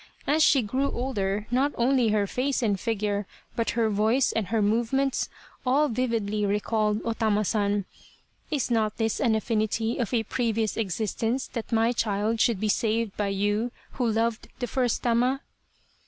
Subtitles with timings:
[0.25, 4.59] As she grew older not only her face and figure, but her voice and her
[4.59, 5.29] movements
[5.63, 7.85] all vividly recalled O Tama San.
[8.49, 13.15] Is not this an affinity of a previous existence that my child should be saved
[13.15, 15.41] by you who loved the first Tama